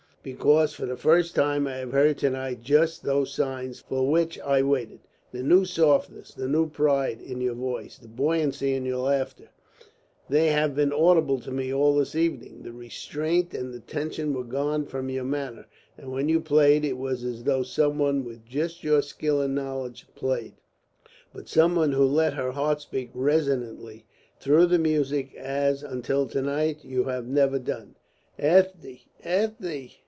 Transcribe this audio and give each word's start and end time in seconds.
Because 0.23 0.71
for 0.75 0.85
the 0.85 0.95
first 0.97 1.33
time 1.33 1.65
I 1.65 1.77
have 1.77 1.93
heard 1.93 2.19
to 2.19 2.29
night 2.29 2.61
just 2.61 3.01
those 3.01 3.33
signs 3.33 3.79
for 3.79 4.07
which 4.07 4.39
I 4.41 4.61
waited. 4.61 4.99
The 5.31 5.41
new 5.41 5.65
softness, 5.65 6.31
the 6.31 6.47
new 6.47 6.69
pride, 6.69 7.19
in 7.19 7.41
your 7.41 7.55
voice, 7.55 7.97
the 7.97 8.07
buoyancy 8.07 8.75
in 8.75 8.85
your 8.85 8.99
laughter 8.99 9.49
they 10.29 10.49
have 10.49 10.75
been 10.75 10.93
audible 10.93 11.39
to 11.39 11.49
me 11.49 11.73
all 11.73 11.95
this 11.95 12.13
evening. 12.13 12.61
The 12.61 12.71
restraint 12.71 13.55
and 13.55 13.73
the 13.73 13.79
tension 13.79 14.31
were 14.31 14.43
gone 14.43 14.85
from 14.85 15.09
your 15.09 15.23
manner. 15.23 15.65
And 15.97 16.11
when 16.11 16.29
you 16.29 16.39
played, 16.39 16.85
it 16.85 16.99
was 16.99 17.23
as 17.23 17.43
though 17.45 17.63
some 17.63 17.97
one 17.97 18.23
with 18.23 18.45
just 18.45 18.83
your 18.83 19.01
skill 19.01 19.41
and 19.41 19.55
knowledge 19.55 20.05
played, 20.13 20.53
but 21.33 21.49
some 21.49 21.73
one 21.75 21.93
who 21.93 22.05
let 22.05 22.33
her 22.35 22.51
heart 22.51 22.81
speak 22.81 23.09
resonantly 23.15 24.05
through 24.39 24.67
the 24.67 24.77
music 24.77 25.33
as 25.35 25.81
until 25.81 26.27
to 26.27 26.43
night 26.43 26.85
you 26.85 27.05
have 27.05 27.25
never 27.25 27.57
done. 27.57 27.95
Ethne, 28.37 28.99
Ethne!" 29.23 29.89